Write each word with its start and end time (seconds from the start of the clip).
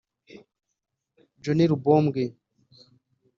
John 1.43 1.59
Lubombwe 1.69 2.21